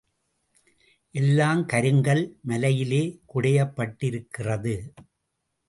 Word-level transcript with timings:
எல்லாம் 1.15 1.61
கருங்கல் 1.65 2.23
மலையிலே 2.43 3.03
குடையப்பட்டிருக்கிறது. 3.33 4.75